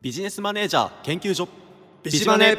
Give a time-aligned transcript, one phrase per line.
[0.00, 1.48] ビジネスマネージャー研究所。
[2.04, 2.56] ビジマネ。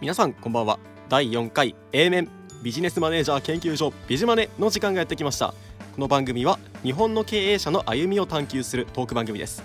[0.00, 0.78] 皆さんこんばんは。
[1.10, 2.30] 第4回 A 面
[2.62, 5.48] ビジネスマネージャー研究所ビジマネの時間がやってきました。
[5.94, 9.62] この番組は日本の経営者の歩みを探求するトーク番組です。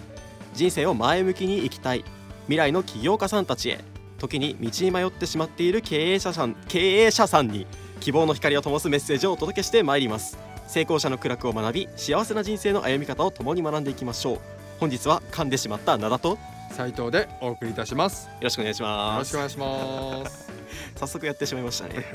[0.53, 2.03] 人生を前向きに生きたい。
[2.47, 3.79] 未来の起業家さんたちへ。
[4.17, 7.65] 時に道に迷ってしまっている経営者さん経営者さんに
[8.01, 14.39] 希望の光を灯すメッセージをお届けしてまいります成功者の苦楽を学び幸せな人生の歩み方を共に学んでいきましょう。
[14.79, 16.37] 本日は噛んでしまった灘とよ
[16.71, 18.27] 斉藤でお送りいたします。
[18.27, 19.27] よろしくお願いしろます。
[19.27, 20.49] しくお願いします。
[20.95, 22.05] 早速やってしまいましたね。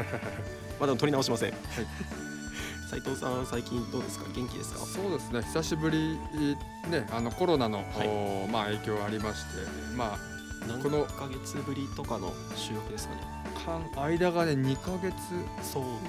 [0.80, 1.52] まあでも取り直しません。
[2.90, 4.24] 斉藤さん最近どうですか？
[4.34, 4.78] 元気ですか？
[4.86, 5.42] そうですね。
[5.42, 6.16] 久しぶり
[6.90, 8.08] ね、あのコロナの、はい。
[8.08, 9.48] おまあ影響ありまして、
[9.94, 10.35] ま何
[10.82, 13.20] このヶ月ぶりとかの収録ですかね。
[13.96, 15.12] あ間間がね2ヶ月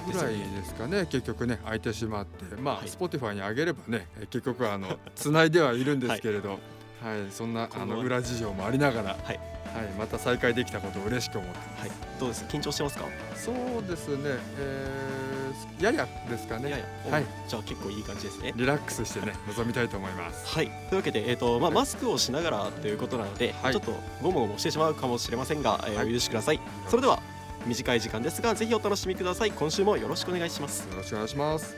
[0.06, 1.06] ぐらいですかね。
[1.06, 2.86] 結局ね空いてしまって、まあ、はい。
[2.86, 6.58] Spotify に上げればね、え結局はあの繋いではいるんですけれど、
[7.02, 11.90] はい、そんなあの裏事情もありながら、はいはい、また再開できたことを嬉しく思ってはい。
[12.18, 12.44] どうです？
[12.48, 13.04] 緊張してますか？
[13.36, 13.54] そう
[13.88, 14.22] ですね、
[14.58, 16.84] えー、ややですかね。
[17.10, 17.24] はい。
[17.46, 18.52] じゃあ結構いい感じですね。
[18.56, 20.46] リラックスしてね臨みたいと思います。
[20.46, 23.72] はい、というわけで、えーとまあ、マスクをしながらということなので、はい。
[23.72, 26.10] ちょっとごもごもしてしまうかもしれませんが、えーはい。
[26.10, 26.60] お許しください。
[26.88, 27.20] それでは
[27.66, 29.50] 短い時間ですがぜひお楽しみください。
[29.52, 30.88] 今週もよろしくお願いします。
[30.88, 31.76] よろしくお願いします。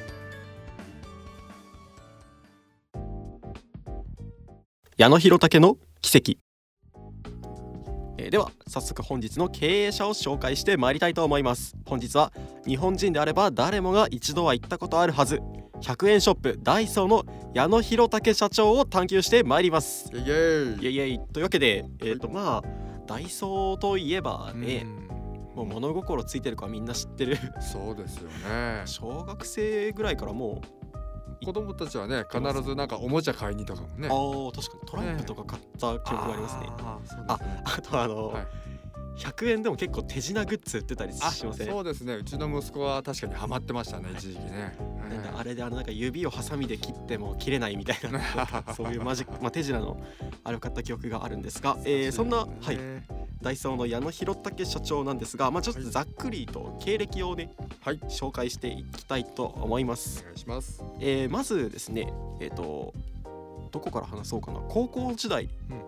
[4.97, 6.33] 矢野弘武の奇跡。
[6.33, 11.77] えーでは早速本日の経営者を紹介してまいりたいと思います。
[11.85, 12.33] 本日は
[12.67, 15.41] 日本人であれば誰もが一度は行ったことあるはず。
[15.83, 20.11] 100円ショップダイソーの矢野弘武社長を探求してまいります。
[20.15, 20.95] イエイ。
[20.95, 21.19] イエイ。
[21.33, 22.65] というわけでえっ、とまあ
[23.07, 25.11] ダイソーといえばね、うん。
[25.57, 27.37] もう物心ついてる子はみんな知ってる。
[27.61, 28.83] そうですよね。
[28.85, 30.80] 小学生ぐらいからもう
[31.45, 34.09] 子供たちはね必ずなんかおもちゃ買いにとかもね。
[34.09, 34.91] あー確かに。
[34.91, 36.63] トランプとか買った記憶がありますね。
[36.63, 37.63] ね。
[37.65, 38.47] あとあの、はい。
[39.21, 42.15] 100円でも結構手品グッズ売ってたりしあませんそうですね。
[42.15, 44.77] うちの息子は確かにハマってましたね一時期ね。
[45.11, 48.21] なんかあれであのなんか指をハサミで切っても切れないみたいな
[48.75, 50.01] そういうマジック、まあ、手品の
[50.45, 53.05] あれを買った記憶があるんですが、えーそんな、はい、ね
[53.43, 57.99] ダイソーの矢野弘武社長なんですが、まあ、ちょっとざっくりと経歴をね、はい。
[58.09, 60.21] 紹介していきたいと思います。
[60.21, 60.25] お。
[60.25, 60.83] 願いします。
[61.01, 62.93] えーまずですねえっ、と
[63.71, 64.61] どこから話そうかな。
[64.69, 65.83] 高校時代、うん。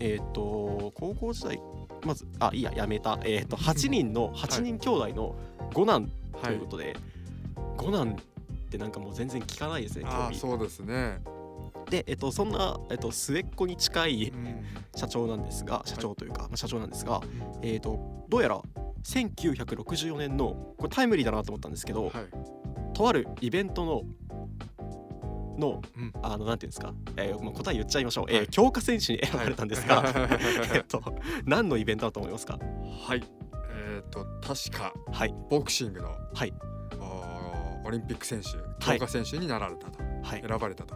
[0.00, 1.60] えっ、と高校時代
[2.04, 3.18] まずあいいややめた。
[3.24, 5.34] えっ、 と8人の8人兄弟の
[5.74, 6.54] 五男とはい。
[6.54, 6.96] いうことで、
[7.76, 8.16] 五男っ
[8.70, 11.20] てなんかもう全然聞かないですねそうですね
[11.94, 14.64] で、えっとそんな、えっと末っ子に近いうん。
[14.96, 17.20] 社長なんですが社長というか、まあ、社長なんですが、
[17.62, 18.60] えっとどうやら
[19.04, 22.12] 1964年のこれタイムリーだなと思ったんですけど、はい。
[22.94, 24.02] とあるイベントの
[25.58, 26.12] のうん。
[26.22, 30.02] あのなんていうんですか、えー、もう答え言っちゃいましょう、えーはい強化選手に選ばれたんですが、
[30.74, 31.00] えっと
[31.46, 32.58] 何のイベントだと思いますか？
[33.06, 33.22] はい。
[33.72, 35.34] えっと確かはい。
[35.50, 36.52] ボクシングのはい。
[37.86, 38.48] オリンピック選手
[38.84, 38.98] はい。
[38.98, 39.98] 強化選手になられたと。
[40.22, 40.40] はい。
[40.46, 40.94] 選ばれたと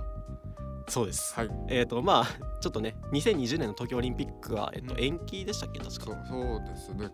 [0.88, 1.50] そうです、はい。
[1.68, 2.26] えっ、とまあ
[2.60, 5.00] ちょっとね2020年の東京オリンピックは、えっとうん。
[5.00, 5.80] 延期でしたっけ？
[5.80, 7.08] 確か、そうですね。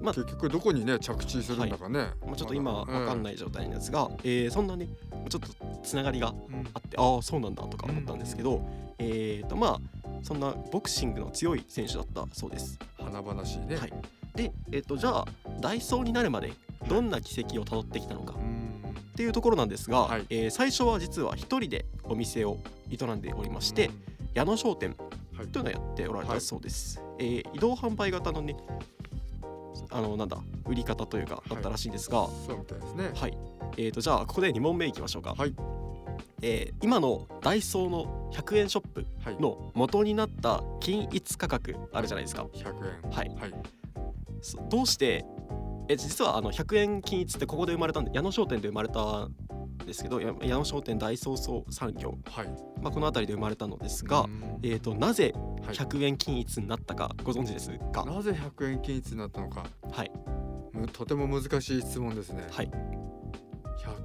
[0.00, 2.10] まあ結局どこにね着地するんだかね。
[2.26, 4.88] まあ、ちょっと今わかんいない状態なんですが、えーそんなね
[5.28, 5.48] ちょっと
[5.82, 6.34] つながりが
[6.74, 8.66] あってああそうなんだとか思ったんですけど、
[8.98, 12.78] えっ、とまあそんなボクシングの強い選手だったそうです。
[12.98, 13.76] 華々しいね。
[13.76, 13.92] はい、
[14.34, 15.26] で、えっとじゃあ
[15.60, 16.52] ダイソーになるまで
[16.88, 18.34] どんな軌跡をたどってきたのか。
[18.36, 18.41] うん
[19.22, 20.26] っていうところなんですが、はい。
[20.30, 22.58] えー最初は実は一人でお店を
[22.90, 23.88] 営んでおりまして、
[24.34, 24.96] 矢野商店
[25.36, 25.46] はい。
[25.46, 27.00] というのをやっておられたはいそうです。
[27.20, 28.56] えー移動販売型のね
[29.90, 33.10] あのなんだ売り方というかだったらしいんですが、そうみたいですね。
[33.14, 33.38] はい、
[33.76, 35.54] えー、とじゃあここで2問目いきましょうか、はい。
[36.42, 39.36] えー今のダイソーの100円ショップはい。
[39.40, 42.42] の元になった均一価格あるじゃないですか。
[42.52, 43.10] 100円。
[43.10, 43.28] はい。
[43.38, 43.54] はい。
[44.40, 45.24] そどうして
[45.88, 49.34] え実はあの100円均一ってここで生まれたんで矢野商店で生まれたん
[49.84, 52.46] ですけどや矢野商店ダイソー総産業、はい。
[52.80, 54.58] まあ、この辺りで生まれたのですが、うん。
[54.62, 55.34] えー、となぜ
[55.66, 55.74] はい。
[55.74, 58.04] 100円均一になったかご存知ですか？
[58.04, 59.64] なぜ100円均一になったのか。
[59.90, 60.10] はい。
[60.72, 62.46] むとても難しい質問ですね。
[62.50, 62.70] はい、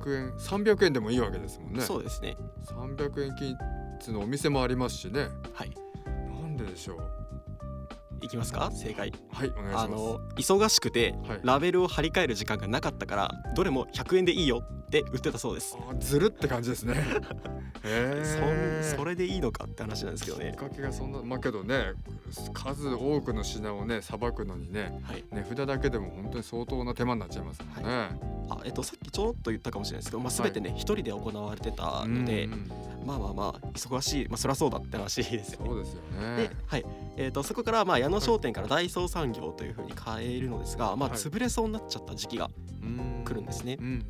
[0.03, 1.81] 100円300円でもいいわけですもんね。
[1.81, 2.35] そうですね。
[2.65, 3.55] 300円均
[3.99, 5.27] 一のお店もありますしね。
[5.53, 5.71] はい。
[6.41, 7.16] なんででしょう
[8.21, 8.69] いきますか？
[8.71, 9.11] 正解。
[9.31, 9.85] はいお願いします。
[9.85, 11.39] あの忙しくてはい。
[11.43, 16.95] ラベルを貼り替える時間がなかったからどれも100円でいいよって売ってたそうです、あずるって感じですね。
[17.83, 20.51] そんそれでいいのかって話なんですけどね。
[20.51, 21.93] きっかけがそんなまあけどね
[22.53, 25.23] 数多くの品をねさばくのにねはい。
[25.31, 28.09] 値札だけでも本当に相当な手間になっちゃいますもんね、
[28.49, 32.71] あえっと、さっきちょろっと言ったかもしれないですけど、まあ、全てね一、人で行われてたので、うんうん
[33.05, 35.67] まあまあまあ忙しい、まあ、そりゃそうだって話ですよね。
[35.69, 36.85] そうですよでね、はい。
[37.15, 42.49] えー、とそこからまあ矢野商店から大創産業というふうに変えるのですが、まあ、はい潰れそうになっちゃった時期が
[42.83, 43.23] うん。
[43.23, 43.77] 来るんですね。
[43.79, 43.83] う。
[43.83, 44.05] ん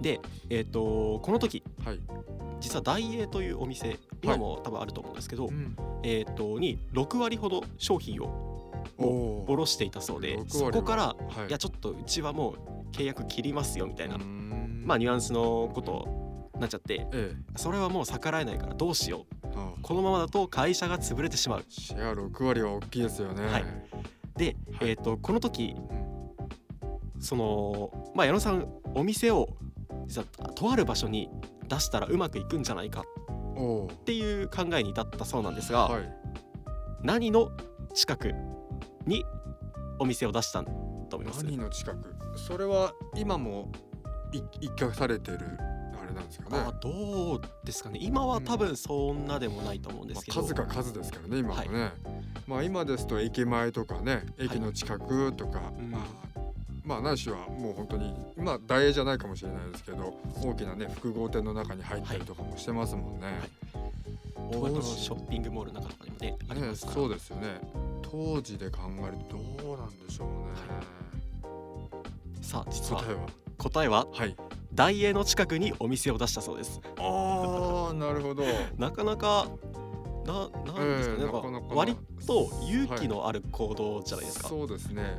[0.00, 2.00] で、えー、とこの時うんはい、
[2.60, 5.76] 実は大英というお店今も多分あると思うんですけど、うん。
[6.02, 8.48] えー、とに6割ほど商品を
[8.96, 11.48] お卸していたそうで6割はそこからはい。
[11.48, 12.54] いやちょっとうちはも
[12.92, 14.82] う契約切りますよみたいな、うん。
[14.84, 19.46] まあニュアンスのことになっちゃってえそれはもう逆らえないからどうしよう。
[19.46, 19.72] えあ。
[19.82, 21.64] このままだと会社が潰れてしまう。
[21.68, 23.46] シェア6割は大きいですよね。
[23.46, 23.64] はい。
[24.36, 24.90] で、はい。
[24.90, 27.22] えー、とこの時うん。
[27.22, 29.48] そのまあ矢野さんお店を
[30.08, 31.28] 実はとある場所に
[31.68, 36.12] 出したらうまくいくんじゃないかっていう考えに至ったそうなんですが、はい。
[37.02, 37.52] 何の
[37.94, 38.32] 近く
[39.06, 39.24] に
[39.98, 40.70] お店を出したと
[41.16, 41.44] 思います？
[41.44, 42.14] 何の近く？
[42.36, 43.70] それは今も
[44.32, 45.38] い一回されてる
[46.00, 46.58] あれなんですかね。
[46.58, 47.98] あどうですかね。
[48.00, 51.92] 今は多分そんなでもないと思うんですけど、まあ、数が数ですからね今はね、
[52.46, 55.90] まあ今ですと駅前とかね駅の近くとか、うん。
[55.90, 56.27] まあ
[56.88, 63.26] まあないしはもう本当にまあ大英じゃないかもしれないですけど大きなね複合店の中に入ったりとかもしてますもんね。
[64.50, 67.60] 大型のショッピングモールの中とかにもねありねますからそうですよね。
[68.00, 70.34] 当時で考えるとどうなんでしょうね。
[72.40, 73.26] さあ実は答えは？
[73.58, 74.34] 答えははい。
[74.72, 78.44] 大英の近くにお店を出したそうですああなるほど。
[78.78, 79.48] なかなか
[80.24, 81.96] ななんですかね、ええなんかなか割
[82.26, 85.18] と勇気のある行動じゃないですか、そうですね。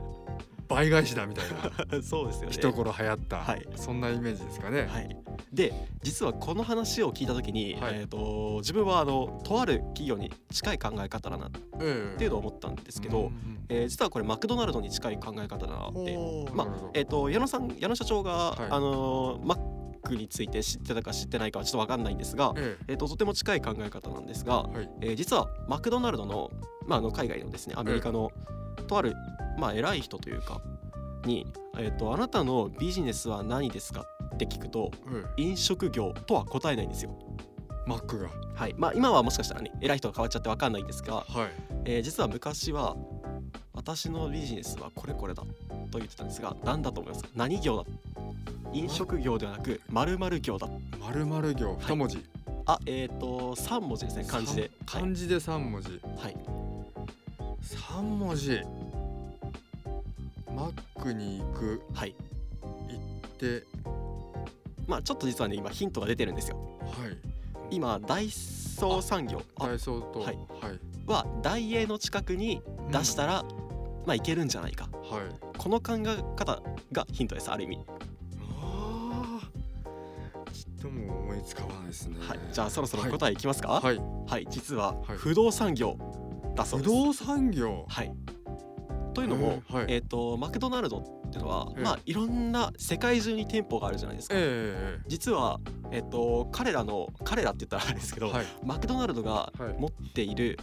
[0.70, 2.02] 倍返しだみたいな。
[2.02, 2.50] そうですよね。
[2.52, 3.68] 一頃流行った、はい。
[3.76, 4.88] そんなイメージですかね。
[4.88, 5.18] はい、
[5.52, 5.74] で
[6.04, 7.96] 実はこの話を聞いた時に、はい。
[7.96, 11.50] えー、と自分はあのとある企業に近い考え方だなっ
[11.82, 16.18] ええていうのを思ったんですけど、うんうんえー実はこれマクドナルドに近い考え方だなって
[16.54, 18.68] まあえっ、と矢野さん矢野社長が、はい。
[18.70, 19.60] あのーマッ
[20.02, 22.94] クについて知ってたか知ってないかはちょっと分かんないんですが、ええ。
[22.94, 24.90] ー、ととても近い考え方なんですが、えはい。
[25.02, 26.52] えー実はマクドナルドの,、
[26.88, 28.32] まあ、あの海外のですねアメリカの
[28.88, 29.14] とある、
[29.60, 30.62] まあ、偉い人というか
[31.26, 31.46] に、
[31.78, 34.92] えーと「あなたのビジネスは何ですか?」って聞くと
[35.38, 37.12] え飲食業とは答えないんですよ。
[37.36, 38.30] えマックが。
[38.56, 38.76] はい。
[38.78, 41.26] まあ、今はもしかしたらね偉い人が変わっちゃって分かんないんですが、はい。
[41.86, 42.96] えー実は昔は
[43.74, 45.44] 私のビジネスはこれこれだ
[45.92, 47.30] と言ってたんですが何だと思いますか？
[47.36, 47.86] 何業だ？
[48.74, 50.68] 飲食業ではなく〇〇業だ。
[51.00, 52.24] まるまる行二文字、
[52.66, 54.70] あえっ、と3文字ですね漢字で。
[54.86, 55.90] 三漢字で三文字。
[55.90, 56.36] はい、はい、
[57.62, 58.62] 三文字
[61.02, 61.82] クに行く。
[61.94, 62.16] はい、
[62.88, 62.98] 行
[63.28, 63.64] って。
[64.88, 66.58] まあちょっと実はね今ヒントが出てるんですよ。
[66.82, 67.18] はい。
[67.72, 69.42] 今大創産業。
[69.60, 70.36] あダイソーとははい。
[70.36, 70.38] い
[71.08, 72.62] は大英の近くに
[72.92, 73.44] 出したら、
[74.06, 74.90] まあいけるんじゃないか。
[74.94, 75.22] うんはい。
[75.58, 76.62] この考え方
[76.92, 77.80] がヒントですある意味。
[78.62, 82.16] ああちっとも思いつかないですね。
[82.20, 82.40] はい。
[82.52, 83.12] じゃあそろそろはい。
[83.12, 83.70] 答えいきますか？
[83.70, 84.00] はい。
[84.28, 85.18] はい、実ははい。
[85.18, 85.98] 不動産業
[86.56, 86.92] だそうです。
[86.92, 87.86] 不動産業？
[87.88, 88.12] はい、
[89.20, 89.86] というのも、えーはい。
[89.90, 91.84] えー、とマクドナルドっていうのは、ええ。
[91.84, 94.36] まあ、いろんな世界中に店舗があるじゃないですか。
[94.38, 95.60] え実は、
[95.92, 98.46] えー、と彼らの彼らって言ったらあれですけど、えはい。
[98.64, 99.80] マクドナルドがはい。
[99.80, 100.58] 持っている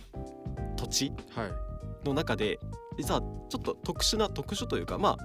[0.76, 1.53] 土地はい。
[2.06, 2.58] の中で
[2.97, 5.17] 実はちょっと特殊な特殊というか、まあ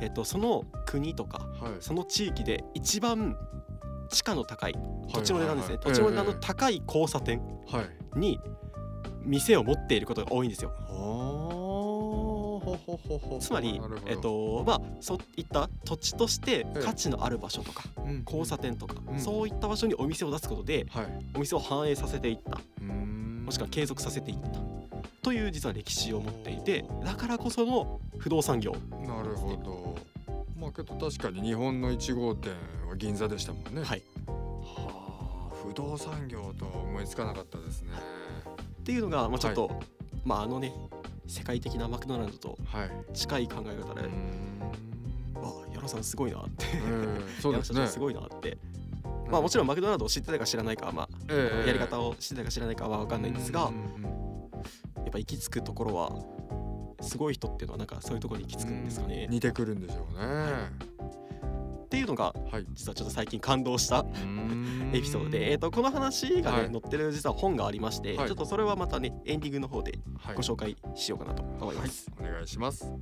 [0.00, 1.72] えー、とその国とかはい。
[1.80, 3.36] その地域で一番
[4.08, 4.74] 地価の高い
[5.12, 8.18] 土地の値段ですね、はい土地の値段のええ高い交差点はい。
[8.18, 8.40] に
[9.24, 10.72] 店を持っていることが多いんですよ。
[13.40, 18.22] つまりえっとまあ、そういった土地としてえ価値のある場所とか、うん。
[18.26, 19.18] 交差点とか、うん。
[19.20, 21.06] そういった場所にお店を出すことではい。
[21.34, 22.60] お店を繁栄させていった。
[22.82, 24.60] もしくは継続させていった。
[25.22, 28.72] という実は歴史を持っていてだからこその不動産業。
[29.06, 29.96] なるほど。
[30.58, 32.52] まあけど確かに日本の1号店
[32.88, 33.82] は銀座でしたもんね。
[33.82, 34.02] はい。
[34.26, 37.90] はあ不動産業とは思いつかなかったですね。
[38.80, 39.70] っていうのが、まあ、ちょっと、
[40.24, 40.72] まああのね
[41.28, 42.90] 世界的なマクドナルドとはい。
[43.14, 44.60] 近い考え方で、うーん。
[45.40, 46.80] わあ矢野さんすごいなって、え
[47.38, 47.80] えそうですね。
[47.80, 48.58] 矢野社長すごいなって、
[49.30, 51.66] まあもちろんマクドナルドを知ってたか知らないかは、まあええ。
[51.68, 56.10] やり方を知ってたか知らないかは分かんないんですが、やっぱ行き着くところは
[57.02, 59.26] すごい人っていうのはなんかそういうところに行き着くんですかね。
[59.30, 59.80] 似てくるん。
[59.80, 60.87] でしょうね
[61.98, 62.66] っていうのがはい。
[62.74, 64.04] 実はちょっと最近感動した
[64.92, 66.66] エピソードで、えー、とこの話がね、はい。
[66.70, 68.26] 載ってる実は本がありまして、はい。
[68.28, 70.36] ちょっとそれはまたねエンディングの方ではい。
[70.36, 72.08] ご紹介しようかなと思います。
[72.20, 72.30] はい。
[72.30, 72.92] お願いします。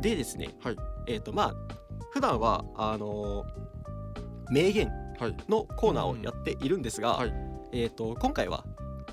[0.00, 0.76] でですね、はい。
[1.06, 1.54] えっ、とまあ
[2.12, 4.88] 普段はあのー名言
[5.20, 5.36] はい。
[5.48, 7.32] のコーナーをやっているんですが、はい。
[7.72, 8.64] えっ、と今回は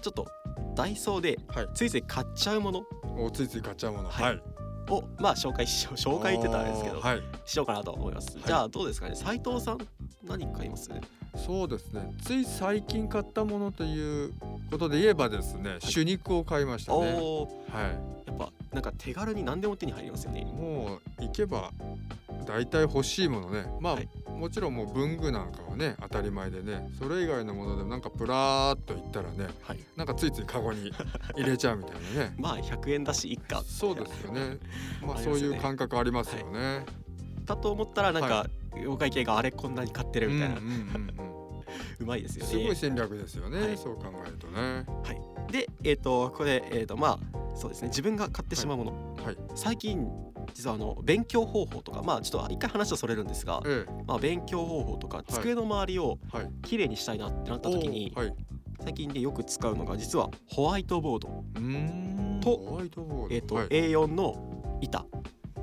[0.02, 0.28] ちょっと
[0.74, 1.68] ダイソーではい。
[1.76, 2.84] ついつい買っちゃうもの。
[3.20, 4.10] おついつい買っちゃうもの。
[4.10, 4.36] はい。
[4.36, 4.57] はい
[4.90, 7.22] をまあ紹介しよう紹介ってたらあれですけど、はい。
[7.46, 8.42] しようかなと思います、い。
[8.46, 9.16] じゃあどうですかね？
[9.16, 9.80] 斉藤さん
[10.26, 10.90] 何か買います？
[11.36, 12.16] そうですね。
[12.24, 14.34] つい最近買ったものという
[14.72, 17.18] ことで言えばですね、手肉を買いましたおね。
[17.22, 17.82] おは
[18.26, 20.42] やっぱなんか手軽に何でも手に入りますよね。
[20.42, 21.72] いもう行けば
[22.48, 23.66] 大体欲しいものね。
[23.80, 24.10] まあ、はい。
[24.38, 29.80] もちろんもう文具なんかはね当たり前でねそれ以外のものでもなんかプラーっと言ったらねはい。
[29.96, 30.92] なんかついついカゴに
[31.36, 32.36] 入れちゃうみたいなね。
[32.40, 34.58] まあ100円だしいっかそうですよね。
[35.06, 36.86] まあそういう感覚ありますよね、
[37.46, 38.48] だと思ったらなんか、は
[38.88, 40.78] お会計があれこんなに買ってるみたいな、うんうんうん
[41.20, 41.38] うん。
[42.00, 42.52] うまいですよね。
[42.52, 43.78] すごい戦略ですよね、はい。
[43.78, 44.86] そう考えるとね。
[45.52, 47.88] でえっ、とここでえっ、とまあそうですね。
[47.88, 49.38] 自分が買ってしまうもの、はい。
[49.56, 50.08] 最近
[50.54, 56.52] 実はあの勉強方法とかまあちょっと一回話はそれるんですが、えまあ、勉強方法とか机の周りをえはい。
[56.64, 58.36] きれいにしたいなってなった時に、おーはい。
[58.84, 61.44] 最近でよく使うのが実はホワイトボード、
[62.42, 63.68] とえっとはい。
[63.68, 65.06] A4 の板。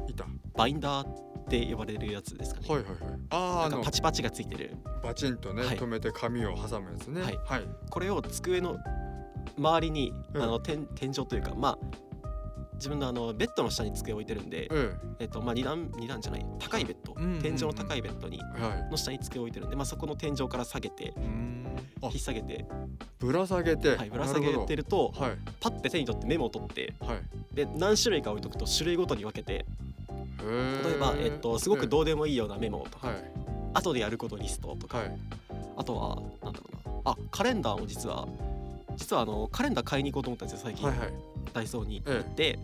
[0.08, 2.94] いたはバインダーって呼ばれるやつですかね、いはいはい。
[3.30, 4.76] あーなんかあのパチパチがついてる。
[5.02, 5.78] バチンとね、はい。
[5.78, 7.22] 止めて紙を挟むやつね。
[7.22, 7.38] はい。
[7.44, 7.62] はい。
[7.90, 8.78] これを机の
[9.58, 10.42] 周りに、うん。
[10.42, 12.03] あの天天井というかまあ
[12.84, 18.38] 自分のあのベッドの下に机を置いてるんで、ええっとまあ、2段二段じゃない高いベッド、天井の高いベッドに
[18.90, 22.66] の下に机を置いてるんで、まあ、そこの天井から下げて引っ提げて、
[23.18, 25.14] ぶら下げて、はい、ぶら下げてると
[25.60, 27.56] パッて手に取ってメモを取ってはい。
[27.56, 29.64] で何種類か置いとくと種類ごとに分けて
[30.84, 33.16] 例えば、えっと、すごくどうでもいいようなメモとか、はい。
[33.72, 35.16] 後でやることリストとか、はい。
[35.78, 37.12] あとはなんだろうな。
[37.12, 38.28] あカレンダーも実は
[38.96, 42.58] 実はあのカレンダー買いに行こうと思ったんですよ最近、はいはいダイソーにええ行って、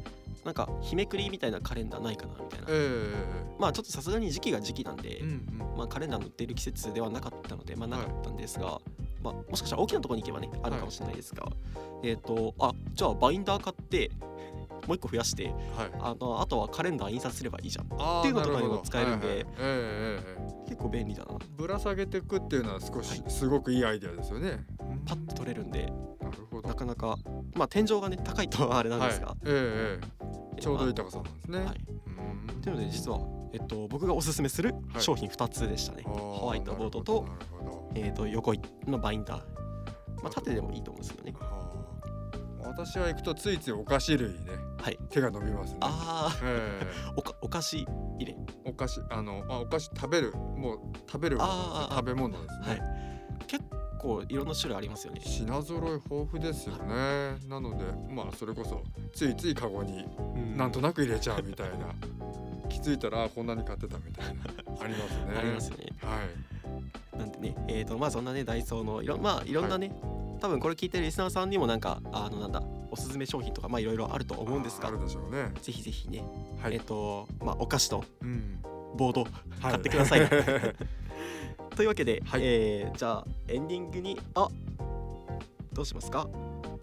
[0.44, 3.12] なんか日めくりみたいなカレンダーないかなみたいな、え
[3.58, 5.76] まあちょっとさすがに時期が時期なんで、えうんうん。
[5.76, 8.80] まあ、カレンダー載っている季節ではなかったので、まあ、なかったんですが、
[9.22, 11.46] まあ、もしかしたら大きなところに行けばねあるかもしれないですが、
[12.02, 14.10] えっ、とあじゃあバインダー買って
[14.86, 15.54] もう一個増やしてはい。
[16.00, 21.34] あのあとはカレンダー印刷すればいいじゃんっていうのとかにも使えるんではいはいえええええ結構便利だな。
[21.34, 24.64] えぶら下げていくっていうのは少し、はすごくいいアイデアですよね
[25.06, 25.86] パッと取れるんで
[26.20, 26.68] なるほど。
[26.68, 27.18] なかなか
[27.54, 30.06] まあ天井がね高いとはあれなんですが、はい、えええ
[30.58, 30.60] え。
[30.60, 31.76] ちょうどいいま高さなんですね、あはい。
[32.06, 33.18] うーんというので実は、
[33.52, 35.02] えっと、僕がおすすめするはい。
[35.02, 37.26] 商品2つでしたね、あーホワイトボードと,、
[37.94, 38.54] えっと横
[38.86, 39.42] のバインダー、
[40.22, 41.34] まあ、縦でもいいと思うんですけどね。
[42.62, 44.36] 私は行くとついついお菓子類ね
[44.78, 44.98] はい。
[45.08, 45.78] 手が伸びますね。
[45.80, 46.82] ああえ
[47.16, 47.78] おかお菓子
[48.18, 48.36] 入れ。
[48.38, 50.78] えお菓子あの、まあ、お菓子食べるもう
[51.10, 51.96] 食べるあー。
[51.96, 52.80] 食べ物ですね、はい。
[53.46, 53.64] 結
[54.00, 55.20] 構いろんな種類ありますよね。
[55.22, 57.36] 品揃え豊富ですよね。
[57.46, 60.06] なのでまあそれこそついついカゴに
[60.56, 61.94] なんとなく入れちゃうみたいな、
[62.68, 64.42] 気づいたらあこんなに買ってたみたいな。
[64.80, 65.38] ありますね。
[65.38, 65.86] ありますよね。
[66.02, 66.16] は
[67.14, 67.18] い。
[67.18, 69.92] なんでねえっ、とまあそんなねダイソーのいろまあいろんなね、
[70.40, 75.52] 多分これ聞いてるリスナーさんにもなんかあのなんだおすすめ商品とかまあいろいろあると思うんですがああるでしょうね。
[75.60, 76.24] ぜひぜひね、
[76.62, 76.74] はい。
[76.74, 78.60] えっ、とまあお菓子とうん。
[78.96, 79.30] ボードはい。
[79.60, 80.20] 買ってください
[81.80, 82.40] というわけで、はい。
[82.44, 84.48] えーじゃあエンディングにあ
[85.72, 86.28] どうしますか？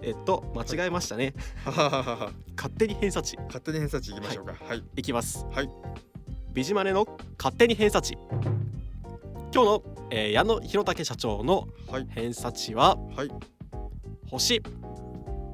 [0.02, 1.36] えっと間違えましたね、
[2.56, 3.38] 勝手に偏差値。
[3.46, 4.56] 勝手に偏差値いきましょうか。
[4.60, 4.84] はい。
[4.96, 5.02] い。
[5.04, 5.46] きます。
[5.52, 5.70] はい。
[6.52, 7.06] ビジマネの
[7.38, 8.18] 勝手に偏差値。
[9.54, 12.08] 今日の、えー矢野弘武社長のはい。
[12.10, 13.30] 偏差値ははい。
[14.32, 14.64] 星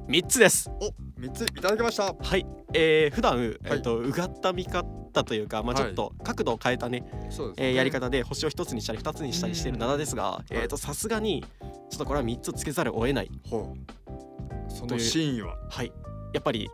[0.08, 0.70] 3つです。
[0.80, 2.14] お三ついただきました。
[2.18, 4.84] はい、えー、普段、えーとうがった見方
[5.22, 5.84] というか、まあ、はい。
[5.84, 7.68] ちょっと角度を変えたね、そうですね。
[7.68, 10.42] えーやり方で星を1つにしたり2つにしたりしてる灘ですが、
[10.76, 11.44] さすがに
[11.90, 13.30] ちょっとこれは3つつけざるを得ない。
[13.48, 14.70] ほう。
[14.72, 15.56] その真意は？
[15.70, 15.92] はい。
[16.32, 16.68] やっぱり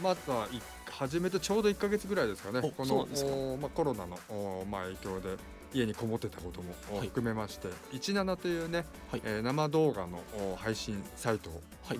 [0.00, 0.48] ー、また
[0.92, 3.08] 始めてちょうど1か月ぐらいですかね、この
[3.56, 4.18] まあ、コロナの
[4.70, 5.36] まあ、影響で
[5.74, 10.20] 家にこもってたことも含めまして、はい、17というね、はい、えー、生動画の
[10.56, 11.50] 配信サイト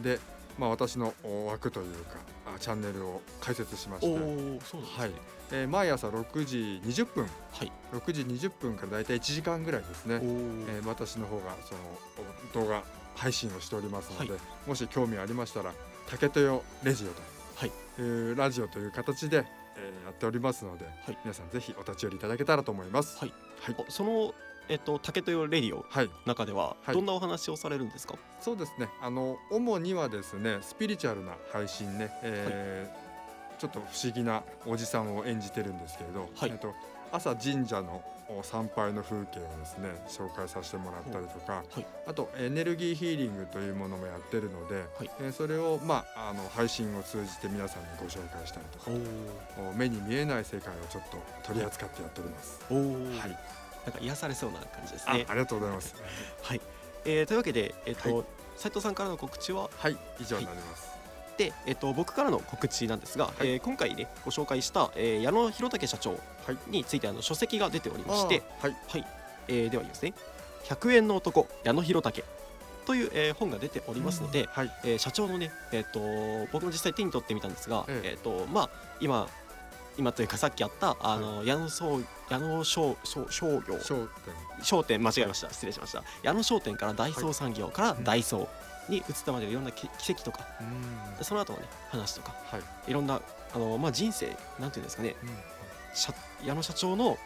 [0.02, 0.20] で、はい、
[0.58, 1.14] まあ、私の
[1.48, 2.18] 枠というか
[2.58, 5.10] チャンネルを開設しまして、はい。
[5.54, 11.74] えー、毎朝6時20分、はい、6時20分から大体1時間ぐらいですね、えー、私の方がそ
[12.60, 12.82] の動画
[13.14, 15.72] 配信をしておりますので、はい、もし興味ありましたら
[16.08, 17.22] 竹豊レジオと、
[17.56, 17.72] はい。
[17.98, 19.44] えー、ラジオという形で、
[19.76, 23.18] えー、やっておりますので、はい、皆さんぜひお立ち寄りいただけたらと思います。
[23.18, 24.34] はい、はい、その
[24.68, 25.84] えっと、竹豊レディオ
[26.26, 28.88] 中ではどんなお話をされるんですか、はい、そうですね。
[29.00, 36.72] あの主にはですねスピリチュアルな配信ね、えー、はい、ちょっと不思議なおじさんを演じてるんですけれど、はい、えっと、
[37.10, 38.02] 朝神社の
[38.42, 48.90] 参拝の風景をですね紹介させてもらったりとか、はい、あとエネルギーヒーリングというものもやってるので、はい、えそれを、まあ、あの配信を通じて皆さんにご紹介したりとか
[49.76, 52.60] 目に見えない世界をちょっと取り扱ってやっております。
[52.70, 55.26] はいなんか癒されそうな感じですね。
[55.28, 55.94] ありがとうございます。
[56.42, 56.60] はい、
[57.04, 60.90] えー、というわけで、えっ、ー、と、はい、斉藤さんからの告知は、はい以上になります。
[60.90, 60.96] は
[61.34, 66.18] い、で、えっ、ー、と僕からの告知なんですが、はい、えー、今回ねご紹介した、えー、矢野弘武社長
[66.68, 69.06] についてあの書籍が出ておりまして、はい、はい、
[69.48, 70.14] えー、ではですね、
[70.64, 72.24] 100円の男矢野弘武
[72.84, 78.70] という、えー、本が出ておりますので、はい、えー、社長のね、えーと、僕も実際手に取ってみたんですが、えー、えーとまあ、
[79.00, 79.28] 今
[79.98, 82.00] 今というかさっきあったあの、矢野商
[82.30, 83.80] 矢野商商商業。
[83.80, 84.08] 商店。
[84.62, 85.50] 商店間違えました。
[85.50, 86.02] 失礼しました。
[86.22, 90.46] 矢野商店からダイソー産業からダイソーに移ったまでいろんな奇跡とか、
[91.18, 93.20] うん、その後のね話とか、はい、いろんな
[93.54, 97.16] あの、まあ、人生なんていうんですかね、うん、矢野社長の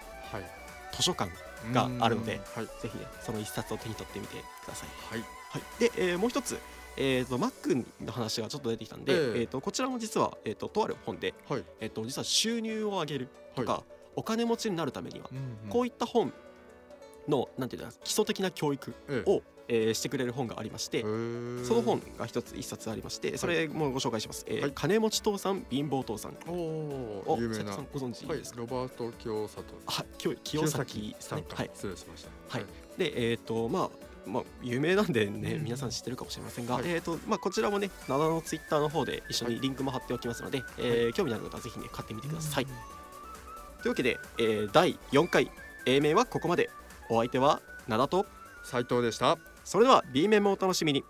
[0.92, 1.30] 図書館
[1.72, 4.88] があるので、はい、ぜひねその一冊を手に取ってみてください。
[5.10, 6.58] はい、はい、で、えー、もう一つ
[6.96, 13.82] えーと、マックの話がちょっと出てきたんで、えー、えーとこちらも実は、えーと、とある本で、はい、えーと、実は収入を上げるとか、はい、
[14.16, 16.32] お金持ちになるためには、うんうん、こういった本
[17.28, 18.94] のなんていう基礎的な教育
[19.26, 19.56] を、え。
[19.68, 26.36] えー、してくれる本がありましてその本が一つ一冊ありましてそれもご紹介します、はい、えー、金持ち父さん貧乏父さん。
[26.46, 27.76] お有名な。
[27.92, 30.04] ご存知ですか、はい、ロバート清里あ
[30.44, 32.58] 清崎さんか、はい、失礼しました。
[32.58, 42.66] はい、でえっ、ー、とまあまあ、有名なんでね、皆さん知ってるかもしれませんが、はい、えーとまあ、こちらもね、灘のツイッターの方で一緒にリンクも貼っておきますので、はい、えー、興味のある方はぜひね、買ってみてください。
[42.66, 42.74] とい
[43.86, 45.50] うわけで、えー、第4回
[45.86, 46.70] A 面はここまで。
[47.08, 48.26] お相手は灘と
[48.64, 49.38] 斉藤でした。
[49.64, 51.04] それでは B 面もお楽しみに。